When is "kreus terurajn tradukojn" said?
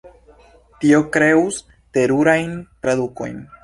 1.17-3.43